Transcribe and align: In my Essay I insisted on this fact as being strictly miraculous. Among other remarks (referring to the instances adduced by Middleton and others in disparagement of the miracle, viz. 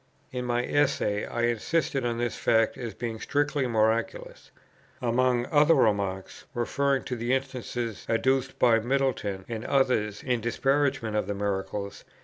In 0.31 0.45
my 0.45 0.65
Essay 0.65 1.25
I 1.27 1.43
insisted 1.43 2.03
on 2.03 2.17
this 2.17 2.35
fact 2.35 2.75
as 2.75 2.95
being 2.95 3.19
strictly 3.19 3.67
miraculous. 3.67 4.49
Among 4.99 5.45
other 5.51 5.75
remarks 5.75 6.45
(referring 6.55 7.03
to 7.03 7.15
the 7.15 7.33
instances 7.35 8.07
adduced 8.09 8.57
by 8.57 8.79
Middleton 8.79 9.45
and 9.47 9.63
others 9.63 10.23
in 10.23 10.41
disparagement 10.41 11.15
of 11.15 11.27
the 11.27 11.35
miracle, 11.35 11.87
viz. 11.89 12.03